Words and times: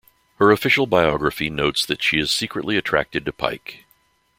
Her 0.39 0.49
official 0.49 0.87
biography 0.87 1.51
notes 1.51 1.85
that 1.85 2.01
she 2.01 2.17
is 2.17 2.31
secretly 2.31 2.75
attracted 2.75 3.23
to 3.25 3.31
Pike. 3.31 3.85